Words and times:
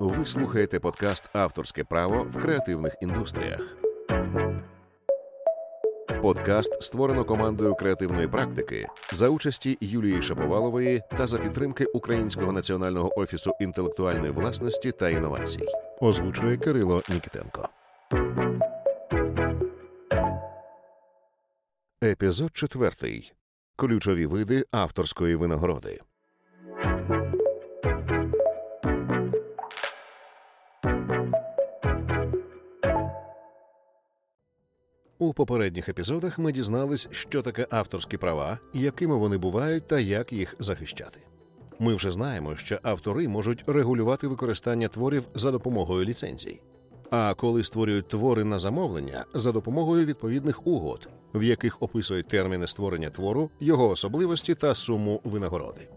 Ви 0.00 0.26
слухаєте 0.26 0.80
подкаст 0.80 1.30
Авторське 1.32 1.84
право 1.84 2.26
в 2.30 2.42
креативних 2.42 2.96
індустріях. 3.00 3.60
Подкаст 6.22 6.82
створено 6.82 7.24
командою 7.24 7.74
креативної 7.74 8.28
практики 8.28 8.86
за 9.12 9.28
участі 9.28 9.78
Юлії 9.80 10.22
Шаповалової 10.22 11.02
та 11.10 11.26
за 11.26 11.38
підтримки 11.38 11.84
Українського 11.84 12.52
національного 12.52 13.20
офісу 13.20 13.52
інтелектуальної 13.60 14.32
власності 14.32 14.92
та 14.92 15.08
інновацій. 15.08 15.66
Озвучує 16.00 16.56
Кирило 16.56 17.02
Нікітенко. 17.08 17.68
Епізод 22.04 22.50
четвертий. 22.52 23.32
Ключові 23.76 24.26
види 24.26 24.64
авторської 24.70 25.34
винагороди. 25.34 26.00
У 35.22 35.32
попередніх 35.32 35.88
епізодах 35.88 36.38
ми 36.38 36.52
дізнались, 36.52 37.08
що 37.10 37.42
таке 37.42 37.66
авторські 37.70 38.16
права, 38.16 38.58
якими 38.74 39.16
вони 39.16 39.38
бувають 39.38 39.86
та 39.86 39.98
як 39.98 40.32
їх 40.32 40.56
захищати. 40.58 41.20
Ми 41.78 41.94
вже 41.94 42.10
знаємо, 42.10 42.56
що 42.56 42.78
автори 42.82 43.28
можуть 43.28 43.64
регулювати 43.66 44.26
використання 44.26 44.88
творів 44.88 45.28
за 45.34 45.50
допомогою 45.50 46.04
ліцензій, 46.04 46.60
а 47.10 47.34
коли 47.34 47.64
створюють 47.64 48.08
твори 48.08 48.44
на 48.44 48.58
замовлення 48.58 49.24
за 49.34 49.52
допомогою 49.52 50.06
відповідних 50.06 50.66
угод, 50.66 51.08
в 51.34 51.42
яких 51.42 51.82
описують 51.82 52.28
терміни 52.28 52.66
створення 52.66 53.10
твору, 53.10 53.50
його 53.60 53.88
особливості 53.88 54.54
та 54.54 54.74
суму 54.74 55.20
винагороди. 55.24 55.88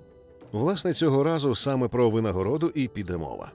Власне, 0.51 0.93
цього 0.93 1.23
разу 1.23 1.55
саме 1.55 1.87
про 1.87 2.09
винагороду 2.09 2.71
і 2.75 2.87
піде 2.87 3.17
мова. 3.17 3.51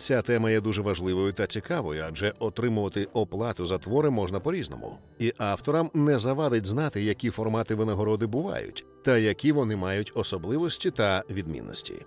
Ця 0.00 0.22
тема 0.22 0.50
є 0.50 0.60
дуже 0.60 0.82
важливою 0.82 1.32
та 1.32 1.46
цікавою, 1.46 2.04
адже 2.08 2.34
отримувати 2.38 3.08
оплату 3.12 3.66
за 3.66 3.78
твори 3.78 4.10
можна 4.10 4.40
по-різному, 4.40 4.98
і 5.18 5.32
авторам 5.38 5.90
не 5.94 6.18
завадить 6.18 6.66
знати, 6.66 7.02
які 7.02 7.30
формати 7.30 7.74
винагороди 7.74 8.26
бувають, 8.26 8.86
та 9.04 9.18
які 9.18 9.52
вони 9.52 9.76
мають 9.76 10.12
особливості 10.14 10.90
та 10.90 11.24
відмінності. 11.30 12.06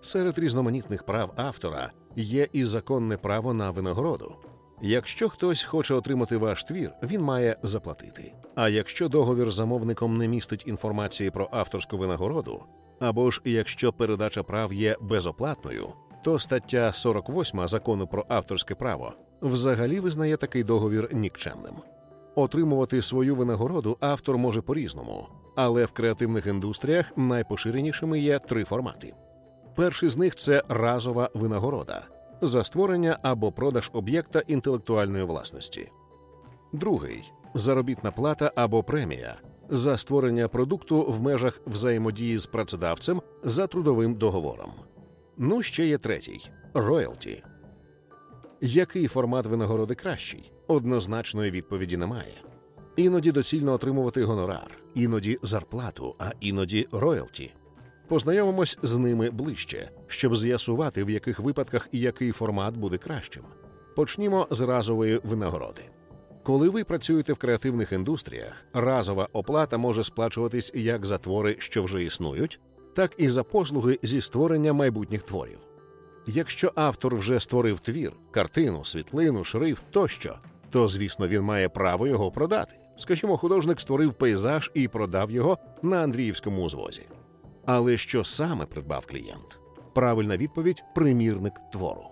Серед 0.00 0.38
різноманітних 0.38 1.02
прав 1.02 1.32
автора 1.36 1.92
є 2.16 2.48
і 2.52 2.64
законне 2.64 3.16
право 3.16 3.54
на 3.54 3.70
винагороду. 3.70 4.36
Якщо 4.84 5.28
хтось 5.28 5.62
хоче 5.62 5.94
отримати 5.94 6.36
ваш 6.36 6.64
твір, 6.64 6.90
він 7.02 7.22
має 7.22 7.56
заплатити. 7.62 8.32
А 8.54 8.68
якщо 8.68 9.08
договір 9.08 9.50
з 9.50 9.54
замовником 9.54 10.18
не 10.18 10.28
містить 10.28 10.66
інформації 10.66 11.30
про 11.30 11.48
авторську 11.52 11.96
винагороду, 11.96 12.62
або 13.00 13.30
ж 13.30 13.40
якщо 13.44 13.92
передача 13.92 14.42
прав 14.42 14.72
є 14.72 14.96
безоплатною, 15.00 15.88
то 16.24 16.38
стаття 16.38 16.92
48 16.92 17.68
закону 17.68 18.06
про 18.06 18.24
авторське 18.28 18.74
право 18.74 19.12
взагалі 19.42 20.00
визнає 20.00 20.36
такий 20.36 20.64
договір 20.64 21.08
нікчемним. 21.12 21.74
Отримувати 22.34 23.02
свою 23.02 23.34
винагороду 23.34 23.96
автор 24.00 24.38
може 24.38 24.60
по-різному, 24.60 25.28
але 25.56 25.84
в 25.84 25.90
креативних 25.92 26.46
індустріях 26.46 27.12
найпоширенішими 27.16 28.20
є 28.20 28.38
три 28.38 28.64
формати. 28.64 29.14
Перший 29.76 30.08
з 30.08 30.16
них 30.16 30.36
це 30.36 30.62
разова 30.68 31.30
винагорода 31.34 32.02
за 32.42 32.64
створення 32.64 33.18
або 33.22 33.52
продаж 33.52 33.90
об'єкта 33.92 34.42
інтелектуальної 34.46 35.24
власності, 35.24 35.90
другий 36.72 37.32
заробітна 37.54 38.10
плата 38.10 38.52
або 38.56 38.82
премія 38.82 39.36
за 39.70 39.96
створення 39.96 40.48
продукту 40.48 41.02
в 41.02 41.22
межах 41.22 41.60
взаємодії 41.66 42.38
з 42.38 42.46
працедавцем 42.46 43.22
за 43.44 43.66
трудовим 43.66 44.14
договором. 44.14 44.70
Ну 45.36 45.62
ще 45.62 45.86
є 45.86 45.98
третій 45.98 46.50
роялті. 46.74 47.42
Який 48.60 49.08
формат 49.08 49.46
винагороди 49.46 49.94
кращий? 49.94 50.52
Однозначної 50.66 51.50
відповіді 51.50 51.96
немає. 51.96 52.34
Іноді 52.96 53.32
доцільно 53.32 53.72
отримувати 53.72 54.24
гонорар, 54.24 54.70
іноді 54.94 55.38
зарплату, 55.42 56.14
а 56.18 56.30
іноді 56.40 56.88
роялті. 56.92 57.54
Познайомимось 58.08 58.78
з 58.82 58.98
ними 58.98 59.30
ближче, 59.30 59.90
щоб 60.06 60.36
з'ясувати, 60.36 61.04
в 61.04 61.10
яких 61.10 61.40
випадках 61.40 61.88
і 61.92 62.00
який 62.00 62.32
формат 62.32 62.76
буде 62.76 62.98
кращим. 62.98 63.42
Почнімо 63.96 64.46
з 64.50 64.60
разової 64.60 65.20
винагороди. 65.24 65.82
Коли 66.42 66.68
ви 66.68 66.84
працюєте 66.84 67.32
в 67.32 67.36
креативних 67.36 67.92
індустріях, 67.92 68.64
разова 68.72 69.28
оплата 69.32 69.78
може 69.78 70.04
сплачуватись 70.04 70.72
як 70.74 71.06
за 71.06 71.18
твори, 71.18 71.56
що 71.58 71.82
вже 71.82 72.04
існують, 72.04 72.60
так 72.94 73.12
і 73.18 73.28
за 73.28 73.42
послуги 73.42 73.98
зі 74.02 74.20
створення 74.20 74.72
майбутніх 74.72 75.22
творів. 75.22 75.58
Якщо 76.26 76.72
автор 76.74 77.16
вже 77.16 77.40
створив 77.40 77.80
твір, 77.80 78.12
картину, 78.30 78.84
світлину, 78.84 79.44
шрифт 79.44 79.84
тощо, 79.90 80.34
то 80.70 80.88
звісно 80.88 81.28
він 81.28 81.42
має 81.42 81.68
право 81.68 82.06
його 82.06 82.30
продати. 82.30 82.76
Скажімо, 82.96 83.36
художник 83.36 83.80
створив 83.80 84.14
пейзаж 84.14 84.70
і 84.74 84.88
продав 84.88 85.30
його 85.30 85.58
на 85.82 86.02
Андріївському 86.02 86.62
узвозі. 86.62 87.02
Але 87.66 87.96
що 87.96 88.24
саме 88.24 88.66
придбав 88.66 89.06
клієнт? 89.06 89.58
Правильна 89.94 90.36
відповідь 90.36 90.84
примірник 90.94 91.54
твору. 91.72 92.04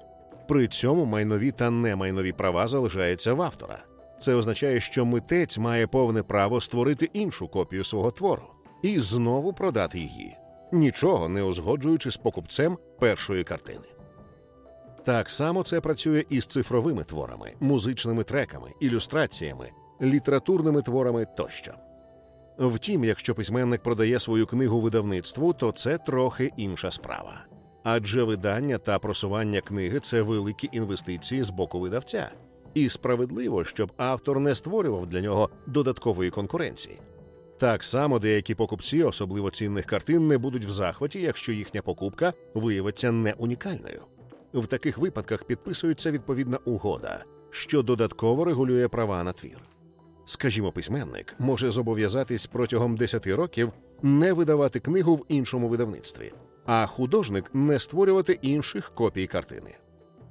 При 0.49 0.69
цьому 0.69 1.05
майнові 1.05 1.53
та 1.53 1.71
немайнові 1.71 2.33
права 2.33 2.67
залишаються 2.67 3.35
в 3.35 3.43
автора. 3.43 3.85
Це 4.21 4.35
означає, 4.35 4.81
що 4.81 5.05
митець 5.05 5.59
має 5.59 5.87
повне 5.87 6.23
право 6.23 6.61
створити 6.61 7.11
іншу 7.13 7.49
копію 7.49 7.85
свого 7.85 8.11
твору 8.11 8.43
і 8.83 8.99
знову 8.99 9.53
продати 9.53 9.99
її, 9.99 10.37
нічого 10.73 11.29
не 11.29 11.43
узгоджуючи 11.43 12.11
з 12.11 12.17
покупцем 12.17 12.79
першої 12.99 13.45
картини. 13.45 13.87
Так 15.05 15.31
само 15.31 15.63
це 15.63 15.81
працює 15.81 16.25
і 16.29 16.41
з 16.41 16.47
цифровими 16.47 17.05
творами, 17.05 17.53
музичними 17.61 18.25
треками, 18.25 18.73
ілюстраціями, 18.81 19.71
літературними 20.03 20.83
творами 20.83 21.27
тощо. 21.37 21.75
Втім, 22.59 23.05
якщо 23.05 23.35
письменник 23.35 23.83
продає 23.83 24.21
свою 24.21 24.47
книгу 24.47 24.81
видавництву, 24.81 25.53
то 25.53 25.73
це 25.73 25.99
трохи 25.99 26.53
інша 26.57 26.91
справа. 26.91 27.45
Адже 27.83 28.23
видання 28.23 28.79
та 28.79 28.99
просування 28.99 29.61
книги 29.61 30.01
це 30.01 30.23
великі 30.23 30.69
інвестиції 30.73 31.43
з 31.43 31.51
боку 31.51 31.81
видавця, 31.81 32.31
і 32.75 32.89
справедливо, 32.89 33.65
щоб 33.65 33.93
автор 33.97 34.41
не 34.41 34.55
створював 34.55 35.07
для 35.07 35.21
нього 35.21 35.51
додаткової 35.67 36.31
конкуренції. 36.31 36.99
Так 37.59 37.85
само 37.85 38.19
деякі 38.19 38.55
покупці 38.55 39.03
особливо 39.03 39.51
цінних 39.51 39.87
картин 39.87 40.27
не 40.27 40.39
будуть 40.39 40.65
в 40.65 40.71
захваті, 40.71 41.21
якщо 41.21 41.53
їхня 41.53 41.83
покупка 41.83 42.33
виявиться 42.55 43.13
не 43.13 43.33
унікальною. 43.33 44.03
В 44.55 44.67
таких 44.67 44.99
випадках 44.99 45.45
підписується 45.45 46.11
відповідна 46.11 46.59
угода, 46.65 47.25
що 47.51 47.83
додатково 47.83 48.45
регулює 48.45 48.89
права 48.89 49.25
на 49.25 49.33
твір. 49.33 49.59
Скажімо, 50.31 50.73
письменник 50.73 51.35
може 51.39 51.71
зобов'язатись 51.71 52.47
протягом 52.47 52.97
10 52.97 53.27
років 53.27 53.73
не 54.03 54.33
видавати 54.33 54.81
книгу 54.81 55.15
в 55.15 55.25
іншому 55.29 55.69
видавництві, 55.69 56.33
а 56.67 56.87
художник 56.87 57.51
не 57.55 57.79
створювати 57.79 58.39
інших 58.43 58.93
копій 58.95 59.27
картини. 59.27 59.77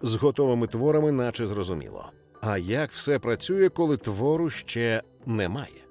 З 0.01 0.15
готовими 0.15 0.67
творами, 0.67 1.11
наче 1.11 1.47
зрозуміло. 1.47 2.05
А 2.41 2.57
як 2.57 2.91
все 2.91 3.19
працює, 3.19 3.69
коли 3.69 3.97
твору 3.97 4.49
ще 4.49 5.03
немає? 5.25 5.85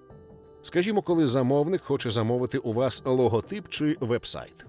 Скажімо, 0.63 1.03
коли 1.03 1.27
замовник 1.27 1.83
хоче 1.83 2.11
замовити 2.11 2.59
у 2.59 2.73
вас 2.73 3.03
логотип 3.05 3.69
чи 3.69 3.97
вебсайт. 4.01 4.67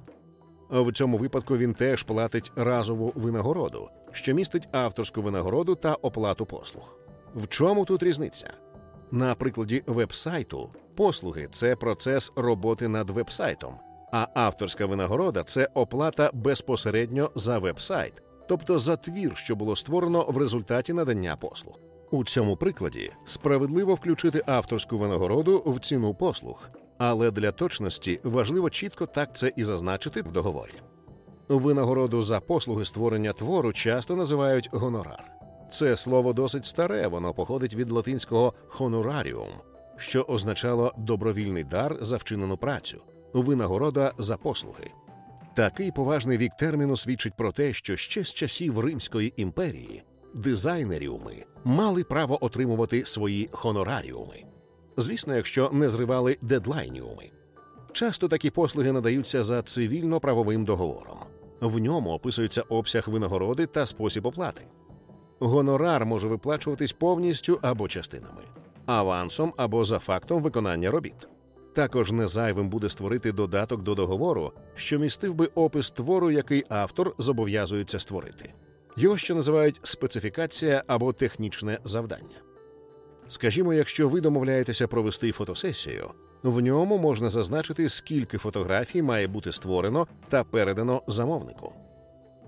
В 0.70 0.92
цьому 0.92 1.18
випадку 1.18 1.58
він 1.58 1.74
теж 1.74 2.04
платить 2.04 2.52
разову 2.56 3.12
винагороду, 3.16 3.90
що 4.12 4.34
містить 4.34 4.68
авторську 4.72 5.22
винагороду 5.22 5.76
та 5.76 5.94
оплату 5.94 6.46
послуг. 6.46 6.96
В 7.36 7.48
чому 7.48 7.86
тут 7.86 8.04
різниця? 8.04 8.54
На 9.12 9.36
прикладі 9.36 9.84
вебсайту 9.88 10.70
послуги 10.96 11.48
це 11.52 11.76
процес 11.76 12.34
роботи 12.36 12.88
над 12.88 13.10
вебсайтом, 13.10 13.74
а 14.12 14.28
авторська 14.34 14.86
винагорода 14.86 15.44
це 15.44 15.70
оплата 15.74 16.32
безпосередньо 16.34 17.32
за 17.36 17.60
вебсайт, 17.60 18.14
тобто 18.50 18.80
за 18.80 18.96
твір, 18.96 19.38
що 19.38 19.56
було 19.56 19.76
створено 19.76 20.26
в 20.30 20.38
результаті 20.38 20.94
надання 20.94 21.36
послуг. 21.36 21.80
У 22.12 22.24
цьому 22.24 22.58
прикладі 22.58 23.12
справедливо 23.26 23.94
включити 23.94 24.44
авторську 24.46 24.98
винагороду 24.98 25.64
в 25.66 25.80
ціну 25.80 26.14
послуг, 26.14 26.70
але 26.98 27.32
для 27.32 27.52
точності 27.52 28.20
важливо 28.24 28.70
чітко 28.70 29.06
так 29.06 29.36
це 29.36 29.52
і 29.56 29.64
зазначити 29.64 30.22
в 30.22 30.32
договорі. 30.32 30.74
Винагороду 31.48 32.22
за 32.22 32.40
послуги 32.40 32.86
створення 32.86 33.34
твору 33.34 33.74
часто 33.74 34.16
називають 34.16 34.70
гонорар. 34.72 35.39
Це 35.70 35.96
слово 35.96 36.34
досить 36.34 36.66
старе, 36.66 37.08
воно 37.08 37.34
походить 37.34 37.76
від 37.76 37.92
латинського 37.92 38.54
honorarium, 38.70 39.50
що 39.98 40.24
означало 40.24 40.94
добровільний 40.98 41.64
дар 41.64 41.98
за 42.02 42.18
вчинену 42.18 42.58
працю, 42.58 43.02
винагорода 43.34 44.14
за 44.18 44.38
послуги. 44.38 44.92
Такий 45.56 45.92
поважний 45.92 46.38
вік 46.38 46.52
терміну 46.60 46.98
свідчить 46.98 47.34
про 47.38 47.52
те, 47.52 47.74
що 47.74 47.96
ще 47.96 48.24
з 48.24 48.34
часів 48.34 48.80
Римської 48.80 49.34
імперії 49.38 50.04
дизайнеріуми 50.34 51.46
мали 51.64 52.04
право 52.04 52.46
отримувати 52.46 53.06
свої 53.06 53.50
хонораріуми. 53.52 54.44
Звісно, 54.98 55.36
якщо 55.36 55.70
не 55.74 55.90
зривали 55.90 56.38
дедлайніуми. 56.42 57.30
Часто 57.92 58.28
такі 58.28 58.50
послуги 58.50 58.92
надаються 58.92 59.44
за 59.44 59.62
цивільно-правовим 59.62 60.66
договором. 60.66 61.18
В 61.62 61.80
ньому 61.80 62.10
описується 62.10 62.62
обсяг 62.62 63.10
винагороди 63.10 63.66
та 63.66 63.86
спосіб 63.86 64.26
оплати. 64.26 64.62
Гонорар 65.40 66.06
може 66.06 66.28
виплачуватись 66.28 66.94
повністю 66.94 67.60
або 67.62 67.88
частинами, 67.88 68.42
авансом 68.86 69.54
або 69.58 69.86
за 69.86 70.00
фактом 70.00 70.42
виконання 70.42 70.92
робіт. 70.92 71.28
Також 71.74 72.12
не 72.12 72.28
зайвим 72.28 72.70
буде 72.70 72.90
створити 72.90 73.32
додаток 73.32 73.84
до 73.84 73.96
договору, 73.96 74.52
що 74.76 75.00
містив 75.00 75.34
би 75.34 75.46
опис 75.46 75.92
твору, 75.92 76.32
який 76.32 76.64
автор 76.70 77.14
зобов'язується 77.18 78.00
створити. 78.00 78.54
Його 78.98 79.18
ще 79.18 79.36
називають 79.36 79.80
специфікація 79.84 80.84
або 80.88 81.14
технічне 81.14 81.80
завдання. 81.84 82.42
Скажімо, 83.28 83.74
якщо 83.74 84.10
ви 84.10 84.22
домовляєтеся 84.22 84.88
провести 84.88 85.32
фотосесію, 85.32 86.10
в 86.44 86.62
ньому 86.62 86.98
можна 86.98 87.30
зазначити, 87.30 87.90
скільки 87.90 88.38
фотографій 88.38 89.02
має 89.02 89.28
бути 89.28 89.52
створено 89.52 90.08
та 90.30 90.44
передано 90.44 91.02
замовнику. 91.08 91.74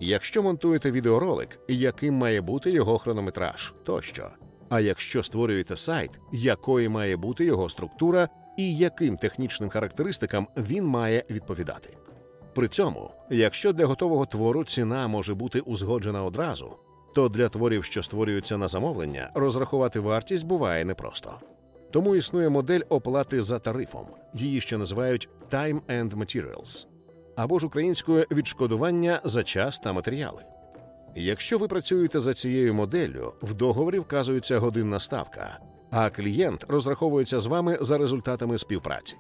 Якщо 0.04 0.44
монтуєте 0.44 0.92
відеоролик, 0.92 1.60
яким 1.68 2.14
має 2.14 2.42
бути 2.42 2.72
його 2.72 2.98
хронометраж 2.98 3.74
тощо. 3.84 4.30
А 4.70 4.80
якщо 4.80 5.24
створюєте 5.24 5.76
сайт, 5.76 6.12
якою 6.32 6.92
має 6.92 7.18
бути 7.18 7.46
його 7.46 7.70
структура 7.70 8.30
і 8.58 8.76
яким 8.76 9.18
технічним 9.18 9.70
характеристикам 9.70 10.48
він 10.58 10.86
має 10.86 11.24
відповідати. 11.30 11.98
При 12.54 12.68
цьому, 12.68 13.12
якщо 13.30 13.74
для 13.74 13.86
готового 13.86 14.26
твору 14.26 14.64
ціна 14.64 15.08
може 15.08 15.34
бути 15.34 15.60
узгоджена 15.60 16.24
одразу, 16.24 16.72
то 17.16 17.30
для 17.30 17.50
творів, 17.50 17.84
що 17.84 18.04
створюються 18.04 18.58
на 18.58 18.68
замовлення, 18.68 19.32
розрахувати 19.34 20.00
вартість 20.00 20.46
буває 20.46 20.86
непросто. 20.86 21.34
Тому 21.92 22.16
існує 22.16 22.50
модель 22.50 22.82
оплати 22.90 23.42
за 23.42 23.60
тарифом, 23.60 24.06
її 24.34 24.62
ще 24.62 24.78
називають 24.78 25.30
Time 25.52 25.82
and 25.90 26.16
Materials, 26.16 26.88
або 27.36 27.60
ж 27.60 27.68
українською 27.68 28.26
відшкодування 28.32 29.22
за 29.24 29.44
час 29.44 29.80
та 29.80 29.94
матеріали. 29.94 30.44
Якщо 31.16 31.58
ви 31.58 31.68
працюєте 31.68 32.20
за 32.20 32.34
цією 32.34 32.74
моделлю, 32.74 33.34
в 33.42 33.54
договорі 33.54 34.00
вказується 34.00 34.60
годинна 34.60 35.00
ставка, 35.00 35.60
а 35.92 36.10
клієнт 36.10 36.66
розраховується 36.68 37.40
з 37.40 37.46
вами 37.46 37.78
за 37.82 37.98
результатами 37.98 38.58
співпраці. 38.58 39.16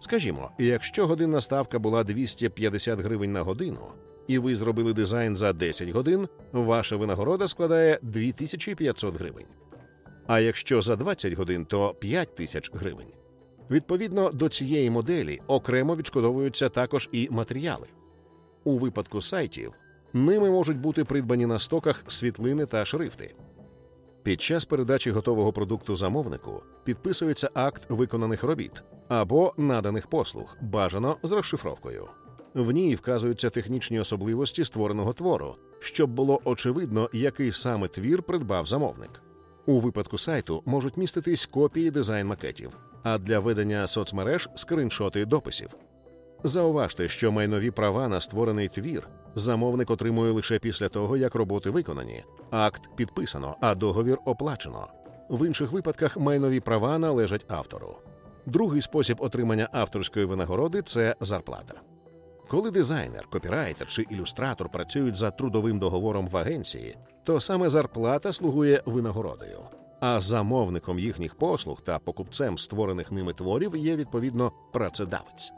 Скажімо, 0.00 0.50
якщо 0.58 1.06
годинна 1.06 1.40
ставка 1.40 1.78
була 1.78 2.04
250 2.04 3.00
гривень 3.00 3.32
на 3.32 3.42
годину, 3.42 3.80
і 4.26 4.38
ви 4.38 4.54
зробили 4.54 4.92
дизайн 4.92 5.36
за 5.36 5.52
10 5.52 5.88
годин, 5.88 6.28
ваша 6.52 6.96
винагорода 6.96 7.48
складає 7.48 7.98
2500 8.02 9.14
гривень. 9.16 9.46
А 10.26 10.40
якщо 10.40 10.82
за 10.82 10.96
20 10.96 11.32
годин, 11.32 11.64
то 11.64 11.94
5 11.94 12.34
тисяч 12.34 12.70
гривень. 12.74 13.08
Відповідно 13.72 14.30
до 14.30 14.48
цієї 14.48 14.90
моделі 14.90 15.40
окремо 15.46 15.96
відшкодовуються 15.96 16.68
також 16.68 17.08
і 17.12 17.28
матеріали. 17.30 17.86
У 18.64 18.78
випадку 18.78 19.20
сайтів 19.22 19.72
ними 20.12 20.50
можуть 20.50 20.78
бути 20.78 21.04
придбані 21.04 21.46
на 21.46 21.58
стоках 21.58 22.04
світлини 22.06 22.66
та 22.66 22.84
шрифти. 22.84 23.34
Під 24.22 24.42
час 24.42 24.64
передачі 24.64 25.10
готового 25.10 25.52
продукту 25.52 25.96
замовнику 25.96 26.62
підписується 26.84 27.50
акт 27.54 27.82
виконаних 27.88 28.42
робіт 28.42 28.82
або 29.08 29.54
наданих 29.56 30.06
послуг, 30.06 30.56
бажано 30.60 31.16
з 31.22 31.32
розшифровкою. 31.32 32.08
В 32.54 32.70
ній 32.70 32.94
вказуються 32.94 33.50
технічні 33.50 34.00
особливості 34.00 34.64
створеного 34.64 35.12
твору, 35.12 35.56
щоб 35.80 36.10
було 36.10 36.40
очевидно, 36.44 37.10
який 37.12 37.52
саме 37.52 37.88
твір 37.88 38.22
придбав 38.22 38.66
замовник. 38.66 39.10
У 39.66 39.80
випадку 39.80 40.18
сайту 40.18 40.62
можуть 40.66 40.96
міститись 40.96 41.46
копії 41.46 41.90
дизайн-макетів, 41.90 42.70
а 43.02 43.18
для 43.18 43.38
ведення 43.38 43.86
соцмереж 43.86 44.48
скриншоти 44.54 45.24
дописів. 45.24 45.76
Зауважте, 46.44 47.08
що 47.08 47.32
майнові 47.32 47.70
права 47.70 48.08
на 48.08 48.20
створений 48.20 48.68
твір 48.68 49.08
замовник 49.34 49.90
отримує 49.90 50.32
лише 50.32 50.58
після 50.58 50.88
того, 50.88 51.16
як 51.16 51.34
роботи 51.34 51.70
виконані, 51.70 52.24
акт 52.50 52.82
підписано, 52.96 53.56
а 53.60 53.74
договір 53.74 54.18
оплачено. 54.24 54.86
В 55.28 55.46
інших 55.46 55.72
випадках 55.72 56.16
майнові 56.16 56.60
права 56.60 56.98
належать 56.98 57.44
автору. 57.48 57.96
Другий 58.46 58.80
спосіб 58.80 59.16
отримання 59.20 59.68
авторської 59.72 60.24
винагороди 60.24 60.82
це 60.82 61.16
зарплата. 61.20 61.74
Коли 62.48 62.70
дизайнер, 62.70 63.26
копірайтер 63.26 63.88
чи 63.88 64.02
ілюстратор 64.02 64.68
працюють 64.68 65.16
за 65.16 65.30
трудовим 65.30 65.78
договором 65.78 66.28
в 66.28 66.36
агенції, 66.36 66.96
то 67.24 67.40
саме 67.40 67.68
зарплата 67.68 68.32
слугує 68.32 68.82
винагородою, 68.86 69.58
а 70.02 70.20
замовником 70.20 70.98
їхніх 70.98 71.34
послуг 71.34 71.80
та 71.82 71.98
покупцем 71.98 72.58
створених 72.58 73.12
ними 73.12 73.34
творів 73.34 73.76
є 73.76 73.96
відповідно 73.96 74.52
працедавець. 74.72 75.52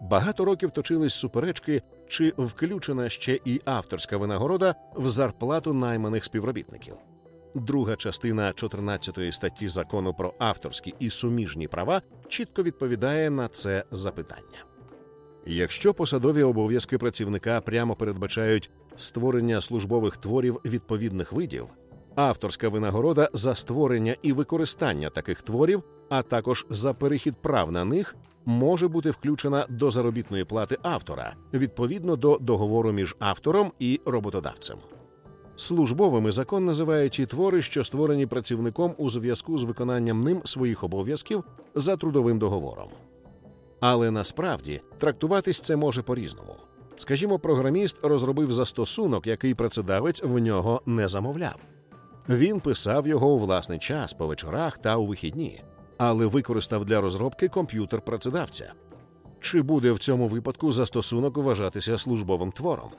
Багато 0.00 0.44
років 0.44 0.70
точились 0.70 1.14
суперечки, 1.14 1.82
чи 2.08 2.32
включена 2.38 3.08
ще 3.08 3.40
і 3.44 3.60
авторська 3.64 4.16
винагорода 4.16 4.74
в 4.96 5.08
зарплату 5.08 5.74
найманих 5.74 6.24
співробітників. 6.24 6.94
Друга 7.54 7.96
частина 7.96 8.52
14 8.52 9.34
статті 9.34 9.68
закону 9.68 10.14
про 10.14 10.34
авторські 10.38 10.94
і 10.98 11.10
суміжні 11.10 11.68
права 11.68 12.02
чітко 12.28 12.62
відповідає 12.62 13.30
на 13.30 13.48
це 13.48 13.84
запитання. 13.90 14.64
Якщо 15.46 15.94
посадові 15.94 16.42
обов'язки 16.42 16.98
працівника 16.98 17.60
прямо 17.60 17.94
передбачають 17.94 18.70
створення 18.96 19.60
службових 19.60 20.16
творів 20.16 20.60
відповідних 20.64 21.32
видів, 21.32 21.68
авторська 22.18 22.68
винагорода 22.68 23.30
за 23.32 23.54
створення 23.54 24.16
і 24.22 24.32
використання 24.32 25.10
таких 25.10 25.42
творів, 25.42 25.82
а 26.08 26.22
також 26.22 26.66
за 26.70 26.94
перехід 26.94 27.36
прав 27.36 27.72
на 27.72 27.84
них, 27.84 28.16
може 28.44 28.88
бути 28.88 29.10
включена 29.10 29.66
до 29.68 29.90
заробітної 29.90 30.44
плати 30.44 30.78
автора 30.82 31.34
відповідно 31.52 32.16
до 32.16 32.38
договору 32.40 32.92
між 32.92 33.16
автором 33.18 33.72
і 33.78 34.00
роботодавцем. 34.06 34.78
Службовими 35.56 36.30
закон 36.30 36.64
називає 36.64 37.08
ті 37.08 37.26
твори, 37.26 37.62
що 37.62 37.84
створені 37.84 38.26
працівником 38.26 38.94
у 38.98 39.08
зв'язку 39.08 39.58
з 39.58 39.64
виконанням 39.64 40.20
ним 40.20 40.40
своїх 40.44 40.84
обов'язків 40.84 41.44
за 41.74 41.96
трудовим 41.96 42.38
договором. 42.38 42.88
Але 43.80 44.10
насправді 44.10 44.80
трактуватись 44.98 45.60
це 45.60 45.76
може 45.76 46.02
по-різному. 46.02 46.54
Скажімо, 46.96 47.38
програміст 47.38 47.96
розробив 48.02 48.52
застосунок, 48.52 49.26
який 49.26 49.54
працедавець 49.54 50.22
в 50.22 50.38
нього 50.38 50.82
не 50.86 51.08
замовляв. 51.08 51.77
Він 52.28 52.60
писав 52.60 53.06
його 53.06 53.28
у 53.28 53.38
власний 53.38 53.78
час 53.78 54.12
по 54.12 54.26
вечорах 54.26 54.78
та 54.78 54.96
у 54.96 55.06
вихідні, 55.06 55.62
але 55.98 56.26
використав 56.26 56.84
для 56.84 57.00
розробки 57.00 57.48
комп'ютер 57.48 58.00
працедавця. 58.00 58.72
Чи 59.40 59.62
буде 59.62 59.92
в 59.92 59.98
цьому 59.98 60.28
випадку 60.28 60.72
застосунок 60.72 61.36
вважатися 61.36 61.98
службовим 61.98 62.52
твором? 62.52 62.90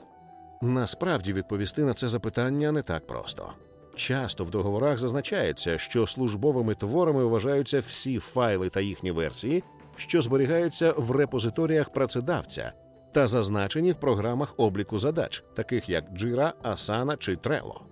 Насправді 0.62 1.32
відповісти 1.32 1.84
на 1.84 1.94
це 1.94 2.08
запитання 2.08 2.72
не 2.72 2.82
так 2.82 3.06
просто. 3.06 3.52
Часто 3.94 4.44
в 4.44 4.50
договорах 4.50 4.98
зазначається, 4.98 5.78
що 5.78 6.06
службовими 6.06 6.74
творами 6.74 7.24
вважаються 7.24 7.78
всі 7.78 8.18
файли 8.18 8.68
та 8.68 8.80
їхні 8.80 9.10
версії, 9.10 9.64
що 9.96 10.20
зберігаються 10.20 10.94
в 10.96 11.10
репозиторіях 11.10 11.92
працедавця 11.92 12.72
та 13.12 13.26
зазначені 13.26 13.92
в 13.92 14.00
програмах 14.00 14.54
обліку 14.56 14.98
задач, 14.98 15.44
таких 15.54 15.88
як 15.88 16.10
Jira, 16.10 16.52
Asana 16.64 17.16
чи 17.18 17.34
Trello. 17.34 17.89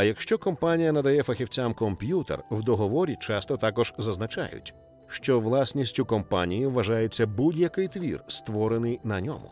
А 0.00 0.04
якщо 0.04 0.38
компанія 0.38 0.92
надає 0.92 1.22
фахівцям 1.22 1.74
комп'ютер, 1.74 2.42
в 2.50 2.62
договорі 2.62 3.16
часто 3.20 3.56
також 3.56 3.94
зазначають, 3.98 4.74
що 5.08 5.40
власністю 5.40 6.04
компанії 6.04 6.66
вважається 6.66 7.26
будь-який 7.26 7.88
твір, 7.88 8.24
створений 8.28 9.00
на 9.04 9.20
ньому. 9.20 9.50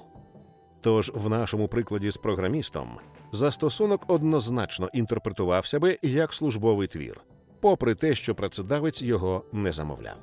Тож 0.80 1.12
в 1.14 1.28
нашому 1.28 1.68
прикладі 1.68 2.10
з 2.10 2.16
програмістом 2.16 2.98
застосунок 3.32 4.04
однозначно 4.06 4.88
інтерпретувався 4.92 5.78
би 5.78 5.98
як 6.02 6.32
службовий 6.32 6.88
твір, 6.88 7.20
попри 7.60 7.94
те, 7.94 8.14
що 8.14 8.34
працедавець 8.34 9.02
його 9.02 9.44
не 9.52 9.72
замовляв. 9.72 10.16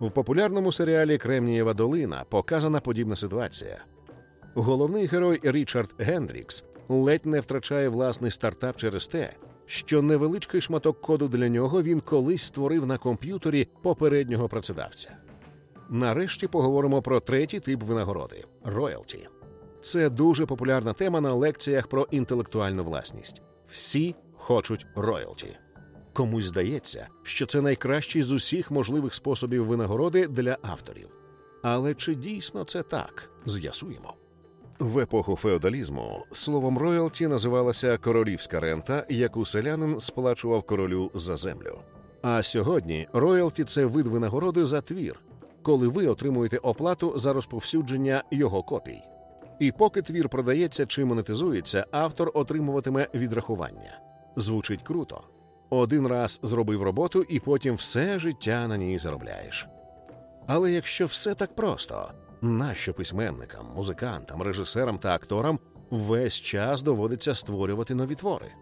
В 0.00 0.10
популярному 0.10 0.72
серіалі 0.72 1.18
Кремнієва 1.18 1.74
долина 1.74 2.24
показана 2.28 2.80
подібна 2.80 3.16
ситуація. 3.16 3.84
Головний 4.54 5.06
герой 5.06 5.40
Річард 5.42 5.94
Гендрікс 5.98 6.64
ледь 6.88 7.26
не 7.26 7.40
втрачає 7.40 7.88
власний 7.88 8.30
стартап 8.30 8.76
через 8.76 9.08
те, 9.08 9.32
що 9.70 10.02
невеличкий 10.02 10.60
шматок 10.60 11.00
коду 11.00 11.28
для 11.28 11.48
нього 11.48 11.82
він 11.82 12.00
колись 12.00 12.42
створив 12.42 12.86
на 12.86 12.98
комп'ютері 12.98 13.68
попереднього 13.82 14.48
працедавця. 14.48 15.16
Нарешті 15.90 16.46
поговоримо 16.46 17.02
про 17.02 17.20
третій 17.20 17.60
тип 17.60 17.82
винагороди 17.82 18.44
роялті. 18.64 19.28
Це 19.82 20.10
дуже 20.10 20.46
популярна 20.46 20.92
тема 20.92 21.20
на 21.20 21.34
лекціях 21.34 21.86
про 21.86 22.08
інтелектуальну 22.10 22.84
власність. 22.84 23.42
Всі 23.66 24.14
хочуть 24.36 24.86
роялті. 24.94 25.56
Комусь 26.12 26.46
здається, 26.46 27.08
що 27.22 27.46
це 27.46 27.60
найкращий 27.60 28.22
з 28.22 28.32
усіх 28.32 28.70
можливих 28.70 29.14
способів 29.14 29.66
винагороди 29.66 30.26
для 30.26 30.58
авторів. 30.62 31.08
Але 31.62 31.94
чи 31.94 32.14
дійсно 32.14 32.64
це 32.64 32.82
так? 32.82 33.30
З'ясуємо. 33.46 34.19
В 34.80 34.98
епоху 34.98 35.36
феодалізму 35.36 36.24
словом 36.32 36.78
роялті 36.78 37.28
називалася 37.28 37.98
королівська 37.98 38.60
рента, 38.60 39.06
яку 39.08 39.44
селянин 39.44 40.00
сплачував 40.00 40.62
королю 40.62 41.10
за 41.14 41.36
землю. 41.36 41.78
А 42.22 42.42
сьогодні 42.42 43.08
роялті 43.12 43.64
це 43.64 43.84
вид 43.84 44.06
винагороди 44.06 44.64
за 44.64 44.80
твір, 44.80 45.20
коли 45.62 45.88
ви 45.88 46.06
отримуєте 46.06 46.58
оплату 46.58 47.18
за 47.18 47.32
розповсюдження 47.32 48.24
його 48.30 48.62
копій. 48.62 49.02
І 49.58 49.72
поки 49.72 50.02
твір 50.02 50.28
продається 50.28 50.86
чи 50.86 51.04
монетизується, 51.04 51.86
автор 51.90 52.30
отримуватиме 52.34 53.08
відрахування. 53.14 54.00
Звучить 54.36 54.82
круто. 54.82 55.20
Один 55.70 56.06
раз 56.06 56.40
зробив 56.42 56.82
роботу, 56.82 57.22
і 57.22 57.40
потім 57.40 57.74
все 57.74 58.18
життя 58.18 58.68
на 58.68 58.76
ній 58.76 58.98
заробляєш. 58.98 59.66
Але 60.46 60.72
якщо 60.72 61.06
все 61.06 61.34
так 61.34 61.54
просто, 61.54 62.10
нащо 62.42 62.94
письменникам, 62.94 63.66
музикантам, 63.76 64.42
режисерам 64.42 64.98
та 64.98 65.14
акторам 65.14 65.58
весь 65.90 66.34
час 66.34 66.82
доводиться 66.82 67.34
створювати 67.34 67.94
нові 67.94 68.14
твори? 68.14 68.52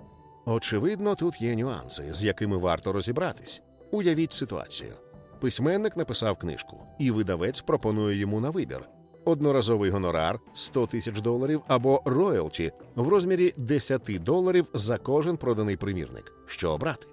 Очевидно, 0.46 1.14
тут 1.14 1.40
є 1.40 1.56
нюанси, 1.56 2.12
з 2.12 2.24
якими 2.24 2.56
варто 2.56 2.92
розібратись. 2.92 3.62
Уявіть 3.90 4.32
ситуацію. 4.32 4.92
Письменник 5.40 5.96
написав 5.96 6.36
книжку, 6.36 6.76
і 6.98 7.10
видавець 7.10 7.60
пропонує 7.60 8.16
йому 8.16 8.40
на 8.40 8.50
вибір 8.50 8.88
одноразовий 9.28 9.90
гонорар 9.90 10.40
100 10.52 10.86
тисяч 10.86 11.20
доларів 11.20 11.62
або 11.68 12.02
роялті 12.04 12.72
в 12.94 13.08
розмірі 13.08 13.54
10 13.56 14.10
доларів 14.20 14.66
за 14.74 14.98
кожен 14.98 15.36
проданий 15.36 15.76
примірник. 15.76 16.32
Що 16.46 16.70
обрати? 16.70 17.06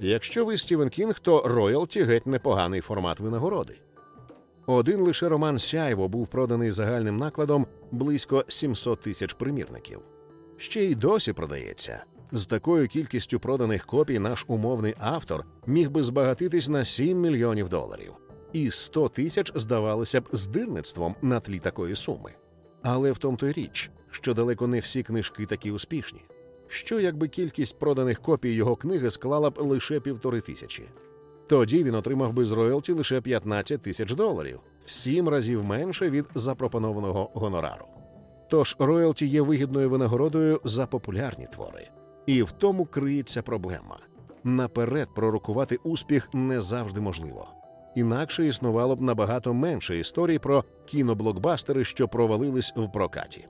Якщо 0.00 0.44
ви 0.44 0.56
Стівен 0.56 0.88
Кінг, 0.88 1.18
то 1.18 1.42
роялті 1.42 2.02
геть 2.02 2.26
непоганий 2.26 2.80
формат 2.80 3.20
винагороди. 3.20 3.78
Один 4.66 5.00
лише 5.00 5.28
роман 5.28 5.58
Сяйво 5.58 6.08
був 6.08 6.26
проданий 6.26 6.70
загальним 6.70 7.16
накладом 7.16 7.66
близько 7.90 8.44
700 8.48 9.00
тисяч 9.00 9.32
примірників. 9.32 10.00
Ще 10.56 10.84
й 10.84 10.94
досі 10.94 11.32
продається. 11.32 12.04
З 12.32 12.46
такою 12.46 12.88
кількістю 12.88 13.40
проданих 13.40 13.86
копій 13.86 14.18
наш 14.18 14.44
умовний 14.48 14.94
автор 14.98 15.44
міг 15.66 15.90
би 15.90 16.02
збагатитись 16.02 16.68
на 16.68 16.84
7 16.84 17.20
мільйонів 17.20 17.68
доларів, 17.68 18.12
і 18.52 18.70
100 18.70 19.08
тисяч 19.08 19.52
здавалося 19.54 20.20
б 20.20 20.28
здирництвом 20.32 21.14
на 21.22 21.40
тлі 21.40 21.58
такої 21.58 21.96
суми. 21.96 22.30
Але 22.82 23.12
в 23.12 23.18
тому 23.18 23.36
то 23.36 23.46
й 23.46 23.52
річ, 23.52 23.90
що 24.10 24.34
далеко 24.34 24.66
не 24.66 24.78
всі 24.78 25.02
книжки 25.02 25.46
такі 25.46 25.70
успішні. 25.70 26.20
Що 26.68 27.00
якби 27.00 27.28
кількість 27.28 27.78
проданих 27.78 28.20
копій 28.20 28.52
його 28.52 28.76
книги 28.76 29.10
склала 29.10 29.50
б 29.50 29.58
лише 29.58 30.00
півтори 30.00 30.40
тисячі? 30.40 30.84
Тоді 31.48 31.82
він 31.82 31.94
отримав 31.94 32.32
би 32.32 32.44
з 32.44 32.52
роялті 32.52 32.92
лише 32.92 33.20
15 33.20 33.82
тисяч 33.82 34.14
доларів, 34.14 34.60
в 34.84 34.90
сім 34.90 35.28
разів 35.28 35.64
менше 35.64 36.10
від 36.10 36.26
запропонованого 36.34 37.30
гонорару. 37.34 37.86
Тож 38.48 38.76
роялті 38.78 39.26
є 39.26 39.42
вигідною 39.42 39.90
винагородою 39.90 40.60
за 40.64 40.86
популярні 40.86 41.46
твори. 41.52 41.88
І 42.26 42.42
в 42.42 42.50
тому 42.50 42.84
криється 42.86 43.42
проблема. 43.42 43.98
Наперед 44.44 45.08
пророкувати 45.14 45.76
успіх 45.76 46.28
не 46.34 46.60
завжди 46.60 47.00
можливо. 47.00 47.48
Інакше 47.94 48.46
існувало 48.46 48.96
б 48.96 49.00
набагато 49.00 49.54
менше 49.54 49.98
історій 49.98 50.38
про 50.38 50.64
кіноблокбастери, 50.84 51.84
що 51.84 52.08
провалились 52.08 52.72
в 52.76 52.92
прокаті. 52.92 53.48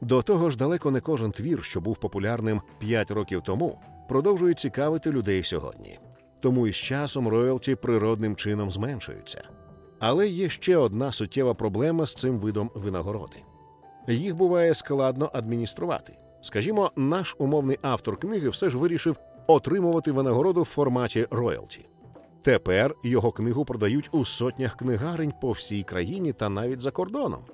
До 0.00 0.22
того 0.22 0.50
ж, 0.50 0.58
далеко 0.58 0.90
не 0.90 1.00
кожен 1.00 1.32
твір, 1.32 1.64
що 1.64 1.80
був 1.80 1.96
популярним 1.96 2.60
5 2.78 3.10
років 3.10 3.42
тому, 3.42 3.78
продовжує 4.08 4.54
цікавити 4.54 5.10
людей 5.10 5.42
сьогодні. 5.42 5.98
Тому 6.40 6.66
із 6.66 6.76
часом 6.76 7.28
роялті 7.28 7.74
природним 7.74 8.36
чином 8.36 8.70
зменшуються. 8.70 9.42
Але 9.98 10.28
є 10.28 10.48
ще 10.48 10.76
одна 10.76 11.12
суттєва 11.12 11.54
проблема 11.54 12.06
з 12.06 12.14
цим 12.14 12.38
видом 12.38 12.70
винагороди. 12.74 13.36
Їх 14.08 14.36
буває 14.36 14.74
складно 14.74 15.30
адмініструвати. 15.32 16.16
Скажімо, 16.40 16.92
наш 16.96 17.36
умовний 17.38 17.78
автор 17.82 18.16
книги 18.16 18.48
все 18.48 18.70
ж 18.70 18.78
вирішив 18.78 19.16
отримувати 19.46 20.12
винагороду 20.12 20.62
в 20.62 20.64
форматі 20.64 21.26
роялті. 21.30 21.88
Тепер 22.42 22.94
його 23.04 23.32
книгу 23.32 23.64
продають 23.64 24.08
у 24.12 24.24
сотнях 24.24 24.76
книгарень 24.76 25.32
по 25.40 25.52
всій 25.52 25.82
країні 25.82 26.32
та 26.32 26.48
навіть 26.48 26.80
за 26.80 26.90
кордоном. 26.90 27.44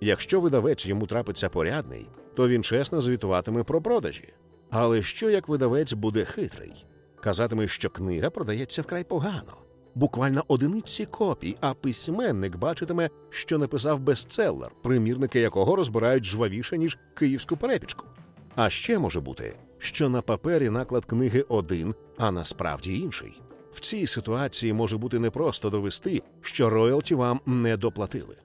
Якщо 0.00 0.40
видавець 0.40 0.86
йому 0.86 1.06
трапиться 1.06 1.48
порядний, 1.48 2.06
то 2.34 2.48
він 2.48 2.62
чесно 2.62 3.00
звітуватиме 3.00 3.62
про 3.62 3.82
продажі. 3.82 4.34
Але 4.70 5.02
що 5.02 5.30
як 5.30 5.48
видавець 5.48 5.92
буде 5.92 6.24
хитрий? 6.24 6.86
Казатиме, 7.22 7.68
що 7.68 7.90
книга 7.90 8.30
продається 8.30 8.82
вкрай 8.82 9.04
погано, 9.04 9.56
буквально 9.94 10.44
одиниці 10.48 11.06
копій, 11.06 11.56
а 11.60 11.74
письменник 11.74 12.56
бачитиме, 12.56 13.10
що 13.30 13.58
написав 13.58 14.00
бестселер, 14.00 14.70
примірники 14.82 15.40
якого 15.40 15.76
розбирають 15.76 16.24
жвавіше, 16.24 16.78
ніж 16.78 16.98
київську 17.14 17.56
перепічку. 17.56 18.06
А 18.54 18.70
ще 18.70 18.98
може 18.98 19.20
бути, 19.20 19.54
що 19.78 20.08
на 20.08 20.22
папері 20.22 20.70
наклад 20.70 21.04
книги 21.04 21.44
один, 21.48 21.94
а 22.18 22.30
насправді 22.30 22.98
інший. 22.98 23.40
В 23.72 23.80
цій 23.80 24.06
ситуації 24.06 24.72
може 24.72 24.96
бути 24.96 25.18
непросто 25.18 25.70
довести, 25.70 26.22
що 26.40 26.70
роялті 26.70 27.14
вам 27.14 27.40
не 27.46 27.76
доплатили. 27.76 28.36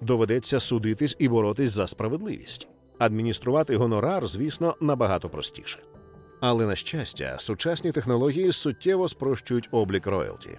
Доведеться 0.00 0.60
судитись 0.60 1.16
і 1.18 1.28
боротись 1.28 1.70
за 1.70 1.86
справедливість. 1.86 2.68
Адмініструвати 2.98 3.76
гонорар, 3.76 4.26
звісно, 4.26 4.76
набагато 4.80 5.28
простіше. 5.28 5.78
Але 6.44 6.66
на 6.66 6.76
щастя, 6.76 7.36
сучасні 7.38 7.92
технології 7.92 8.52
суттєво 8.52 9.08
спрощують 9.08 9.68
облік 9.70 10.06
роялті. 10.06 10.58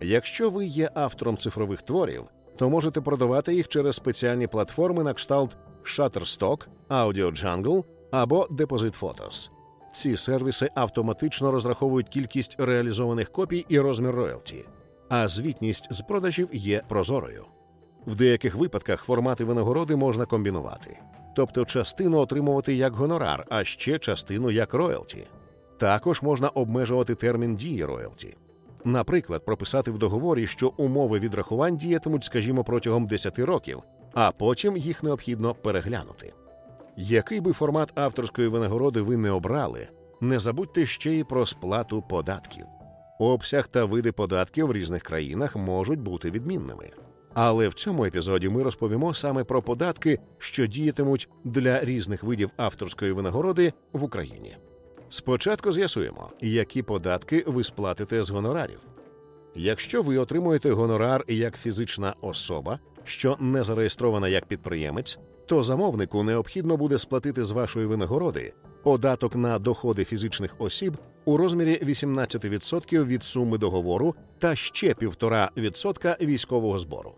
Якщо 0.00 0.50
ви 0.50 0.66
є 0.66 0.90
автором 0.94 1.36
цифрових 1.36 1.82
творів, 1.82 2.24
то 2.56 2.70
можете 2.70 3.00
продавати 3.00 3.54
їх 3.54 3.68
через 3.68 3.96
спеціальні 3.96 4.46
платформи 4.46 5.04
на 5.04 5.14
кшталт 5.14 5.56
Shutterstock, 5.84 6.66
AudioJungle 6.88 7.84
або 8.10 8.48
Deposit 8.50 9.00
Photos. 9.00 9.50
Ці 9.92 10.16
сервіси 10.16 10.70
автоматично 10.74 11.50
розраховують 11.50 12.08
кількість 12.08 12.60
реалізованих 12.60 13.32
копій 13.32 13.66
і 13.68 13.80
розмір 13.80 14.14
роялті, 14.14 14.64
а 15.08 15.28
звітність 15.28 15.94
з 15.94 16.00
продажів 16.00 16.48
є 16.52 16.82
прозорою. 16.88 17.44
В 18.06 18.16
деяких 18.16 18.54
випадках 18.54 19.02
формати 19.02 19.44
винагороди 19.44 19.96
можна 19.96 20.26
комбінувати, 20.26 20.98
тобто 21.38 21.64
частину 21.64 22.18
отримувати 22.18 22.74
як 22.74 22.94
гонорар, 22.94 23.46
а 23.50 23.64
ще 23.64 23.98
частину 23.98 24.50
як 24.50 24.74
роялті. 24.74 25.26
Також 25.76 26.22
можна 26.22 26.48
обмежувати 26.48 27.14
термін 27.14 27.56
дії 27.56 27.84
роялті. 27.84 28.36
Наприклад, 28.84 29.44
прописати 29.44 29.90
в 29.90 29.98
договорі, 29.98 30.46
що 30.46 30.72
умови 30.76 31.18
відрахувань 31.18 31.76
діятимуть, 31.76 32.24
скажімо, 32.24 32.64
протягом 32.64 33.06
10 33.06 33.38
років, 33.38 33.82
а 34.14 34.30
потім 34.30 34.76
їх 34.76 35.02
необхідно 35.02 35.54
переглянути. 35.54 36.32
Який 36.96 37.40
би 37.40 37.52
формат 37.52 37.92
авторської 37.94 38.48
винагороди 38.48 39.00
ви 39.00 39.16
не 39.16 39.30
обрали, 39.30 39.88
не 40.20 40.38
забудьте 40.38 40.86
ще 40.86 41.12
й 41.12 41.24
про 41.24 41.46
сплату 41.46 42.02
податків. 42.02 42.64
Обсяг 43.18 43.68
та 43.68 43.84
види 43.84 44.12
податків 44.12 44.66
в 44.66 44.72
різних 44.72 45.02
країнах 45.02 45.56
можуть 45.56 46.00
бути 46.00 46.30
відмінними. 46.30 46.90
Але 47.34 47.68
в 47.68 47.74
цьому 47.74 48.04
епізоді 48.04 48.48
ми 48.48 48.62
розповімо 48.62 49.14
саме 49.14 49.44
про 49.44 49.62
податки, 49.62 50.18
що 50.38 50.66
діятимуть 50.66 51.28
для 51.44 51.84
різних 51.84 52.22
видів 52.22 52.50
авторської 52.56 53.12
винагороди 53.12 53.72
в 53.92 54.04
Україні. 54.04 54.56
Спочатку 55.08 55.72
з'ясуємо, 55.72 56.30
які 56.40 56.82
податки 56.82 57.44
ви 57.46 57.64
сплатите 57.64 58.22
з 58.22 58.30
гонорарів. 58.30 58.80
Якщо 59.54 60.02
ви 60.02 60.18
отримуєте 60.18 60.72
гонорар 60.72 61.24
як 61.28 61.56
фізична 61.56 62.14
особа, 62.20 62.78
що 63.04 63.36
не 63.40 63.62
зареєстрована 63.62 64.28
як 64.28 64.46
підприємець, 64.46 65.18
то 65.48 65.62
замовнику 65.62 66.22
необхідно 66.22 66.76
буде 66.76 66.98
сплатити 66.98 67.44
з 67.44 67.50
вашої 67.50 67.86
винагороди 67.86 68.52
податок 68.82 69.36
на 69.36 69.58
доходи 69.58 70.04
фізичних 70.04 70.54
осіб 70.58 70.96
у 71.24 71.36
розмірі 71.36 71.80
18% 71.82 73.04
від 73.04 73.22
суми 73.22 73.58
договору 73.58 74.14
та 74.38 74.56
ще 74.56 74.92
1,5% 74.92 76.26
військового 76.26 76.78
збору. 76.78 77.14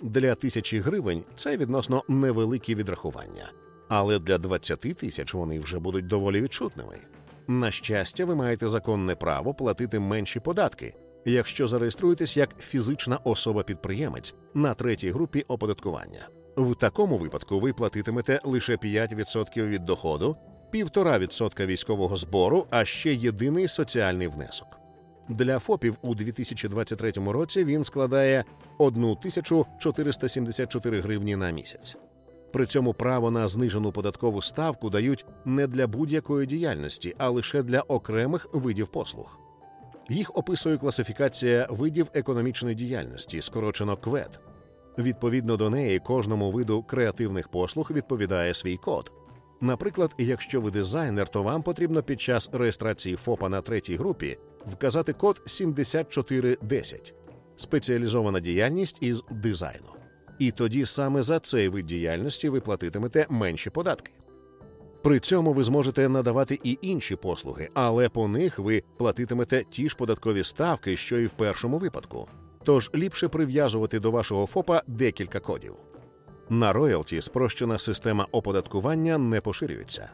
Для 0.00 0.34
тисячі 0.34 0.80
гривень 0.80 1.22
це 1.34 1.56
відносно 1.56 2.04
невеликі 2.08 2.74
відрахування, 2.74 3.52
але 3.88 4.18
для 4.18 4.38
20 4.38 4.80
тисяч 4.80 5.34
вони 5.34 5.58
вже 5.58 5.78
будуть 5.78 6.06
доволі 6.06 6.40
відчутними. 6.40 6.98
На 7.46 7.70
щастя, 7.70 8.24
ви 8.24 8.34
маєте 8.34 8.68
законне 8.68 9.14
право 9.14 9.54
платити 9.54 9.98
менші 9.98 10.40
податки, 10.40 10.94
якщо 11.24 11.66
зареєструєтесь 11.66 12.36
як 12.36 12.58
фізична 12.58 13.18
особа-підприємець 13.24 14.34
на 14.54 14.74
третій 14.74 15.10
групі 15.10 15.44
оподаткування. 15.48 16.28
В 16.58 16.74
такому 16.74 17.16
випадку 17.16 17.60
ви 17.60 17.72
платитимете 17.72 18.40
лише 18.44 18.76
5% 18.76 19.66
від 19.66 19.84
доходу, 19.84 20.36
1,5% 20.72 21.66
військового 21.66 22.16
збору, 22.16 22.66
а 22.70 22.84
ще 22.84 23.14
єдиний 23.14 23.68
соціальний 23.68 24.28
внесок. 24.28 24.68
Для 25.28 25.58
ФОПів 25.58 25.96
у 26.02 26.14
2023 26.14 27.10
році 27.10 27.64
він 27.64 27.84
складає 27.84 28.44
1474 28.78 31.00
гривні 31.00 31.36
на 31.36 31.50
місяць. 31.50 31.96
При 32.52 32.66
цьому 32.66 32.94
право 32.94 33.30
на 33.30 33.48
знижену 33.48 33.92
податкову 33.92 34.42
ставку 34.42 34.90
дають 34.90 35.26
не 35.44 35.66
для 35.66 35.86
будь-якої 35.86 36.46
діяльності, 36.46 37.14
а 37.18 37.30
лише 37.30 37.62
для 37.62 37.80
окремих 37.80 38.48
видів 38.52 38.88
послуг. 38.88 39.38
Їх 40.08 40.36
описує 40.36 40.78
класифікація 40.78 41.66
видів 41.70 42.10
економічної 42.14 42.74
діяльності, 42.74 43.40
скорочено 43.40 43.96
КВЕД. 43.96 44.40
Відповідно 44.98 45.56
до 45.56 45.70
неї, 45.70 45.98
кожному 45.98 46.50
виду 46.50 46.82
креативних 46.82 47.48
послуг 47.48 47.90
відповідає 47.90 48.54
свій 48.54 48.76
код. 48.76 49.12
Наприклад, 49.60 50.14
якщо 50.18 50.60
ви 50.60 50.70
дизайнер, 50.70 51.28
то 51.28 51.42
вам 51.42 51.62
потрібно 51.62 52.02
під 52.02 52.20
час 52.20 52.50
реєстрації 52.52 53.16
ФОПа 53.16 53.48
на 53.48 53.62
третій 53.62 53.96
групі 53.96 54.38
вказати 54.66 55.12
код 55.12 55.42
7410 55.46 57.14
спеціалізована 57.56 58.40
діяльність 58.40 58.98
із 59.00 59.24
дизайну. 59.30 59.88
І 60.38 60.50
тоді 60.50 60.86
саме 60.86 61.22
за 61.22 61.40
цей 61.40 61.68
вид 61.68 61.86
діяльності 61.86 62.48
ви 62.48 62.60
платитимете 62.60 63.26
менші 63.28 63.70
податки. 63.70 64.12
При 65.02 65.20
цьому 65.20 65.52
ви 65.52 65.62
зможете 65.62 66.08
надавати 66.08 66.60
і 66.64 66.78
інші 66.82 67.16
послуги, 67.16 67.68
але 67.74 68.08
по 68.08 68.28
них 68.28 68.58
ви 68.58 68.82
платитимете 68.96 69.64
ті 69.70 69.88
ж 69.88 69.96
податкові 69.96 70.44
ставки, 70.44 70.96
що 70.96 71.18
і 71.18 71.26
в 71.26 71.30
першому 71.30 71.78
випадку. 71.78 72.28
Тож 72.68 72.90
ліпше 72.94 73.28
прив'язувати 73.28 74.00
до 74.00 74.10
вашого 74.10 74.46
ФОПа 74.46 74.82
декілька 74.86 75.40
кодів. 75.40 75.74
На 76.48 76.72
роялті 76.72 77.20
спрощена 77.20 77.78
система 77.78 78.26
оподаткування 78.32 79.18
не 79.18 79.40
поширюється. 79.40 80.10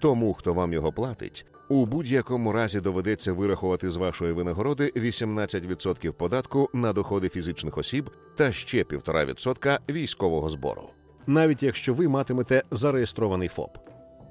Тому, 0.00 0.34
хто 0.34 0.54
вам 0.54 0.72
його 0.72 0.92
платить, 0.92 1.46
у 1.68 1.86
будь-якому 1.86 2.52
разі 2.52 2.80
доведеться 2.80 3.32
вирахувати 3.32 3.90
з 3.90 3.96
вашої 3.96 4.32
винагороди 4.32 4.92
18% 4.96 6.12
податку 6.12 6.70
на 6.72 6.92
доходи 6.92 7.28
фізичних 7.28 7.78
осіб 7.78 8.10
та 8.36 8.52
ще 8.52 8.82
1,5% 8.82 9.78
військового 9.90 10.48
збору, 10.48 10.90
навіть 11.26 11.62
якщо 11.62 11.94
ви 11.94 12.08
матимете 12.08 12.62
зареєстрований 12.70 13.48
ФОП. 13.48 13.78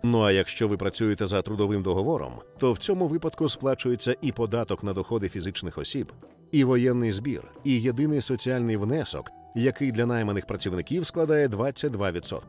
Ну 0.03 0.21
а 0.21 0.31
якщо 0.31 0.67
ви 0.67 0.77
працюєте 0.77 1.25
за 1.25 1.41
трудовим 1.41 1.83
договором, 1.83 2.33
то 2.57 2.71
в 2.71 2.77
цьому 2.77 3.07
випадку 3.07 3.49
сплачується 3.49 4.15
і 4.21 4.31
податок 4.31 4.83
на 4.83 4.93
доходи 4.93 5.29
фізичних 5.29 5.77
осіб, 5.77 6.11
і 6.53 6.63
воєнний 6.63 7.11
збір, 7.11 7.51
і 7.63 7.81
єдиний 7.81 8.21
соціальний 8.21 8.77
внесок, 8.77 9.31
який 9.55 9.91
для 9.91 10.05
найманих 10.05 10.45
працівників 10.45 11.05
складає 11.05 11.47
22%. 11.47 12.39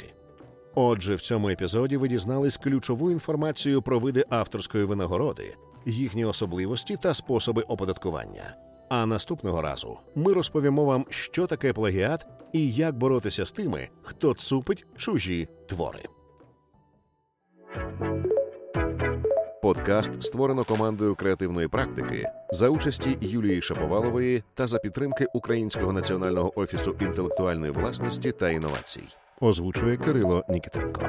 Отже, 0.74 1.14
в 1.14 1.20
цьому 1.20 1.48
епізоді 1.48 1.96
ви 1.96 2.08
дізнались 2.08 2.56
ключову 2.56 3.10
інформацію 3.10 3.82
про 3.82 3.98
види 3.98 4.24
авторської 4.28 4.84
винагороди, 4.84 5.54
їхні 5.86 6.24
особливості 6.24 6.96
та 7.02 7.14
способи 7.14 7.62
оподаткування. 7.62 8.56
А 8.88 9.06
наступного 9.06 9.62
разу 9.62 9.98
ми 10.14 10.32
розповімо 10.32 10.84
вам, 10.84 11.06
що 11.08 11.46
таке 11.46 11.72
плагіат 11.72 12.26
і 12.52 12.72
як 12.72 12.98
боротися 12.98 13.44
з 13.44 13.52
тими, 13.52 13.88
хто 14.02 14.34
цупить 14.34 14.86
чужі 14.96 15.48
твори. 15.68 16.02
Подкаст 19.64 20.22
створено 20.22 20.64
командою 20.64 21.14
креативної 21.14 21.68
практики 21.68 22.24
за 22.50 22.68
участі 22.68 23.18
Юлії 23.20 23.62
Шаповалової 23.62 24.42
та 24.54 24.66
за 24.66 24.78
підтримки 24.78 25.26
Українського 25.34 25.92
національного 25.92 26.60
офісу 26.60 26.96
інтелектуальної 27.00 27.72
власності 27.72 28.32
та 28.32 28.50
інновацій. 28.50 29.02
Озвучує 29.40 29.96
Кирило 29.96 30.44
Нікітенко. 30.48 31.08